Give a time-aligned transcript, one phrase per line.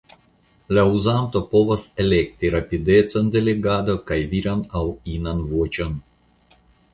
[0.75, 4.83] La uzanto povas elekti rapidecon de legado kaj viran aŭ
[5.19, 5.97] inan voĉon.